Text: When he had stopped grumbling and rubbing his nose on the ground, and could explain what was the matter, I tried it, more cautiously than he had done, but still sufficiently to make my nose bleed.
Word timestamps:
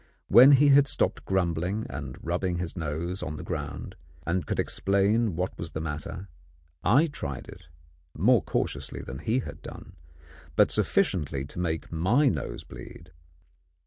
When 0.29 0.53
he 0.53 0.69
had 0.69 0.87
stopped 0.87 1.25
grumbling 1.25 1.85
and 1.87 2.17
rubbing 2.25 2.57
his 2.57 2.75
nose 2.75 3.21
on 3.21 3.35
the 3.35 3.43
ground, 3.43 3.93
and 4.25 4.47
could 4.47 4.59
explain 4.59 5.35
what 5.35 5.55
was 5.59 5.73
the 5.73 5.79
matter, 5.79 6.27
I 6.83 7.05
tried 7.05 7.47
it, 7.47 7.67
more 8.17 8.41
cautiously 8.41 9.03
than 9.03 9.19
he 9.19 9.41
had 9.41 9.61
done, 9.61 9.93
but 10.55 10.71
still 10.71 10.83
sufficiently 10.85 11.45
to 11.45 11.59
make 11.59 11.91
my 11.91 12.29
nose 12.29 12.63
bleed. 12.63 13.11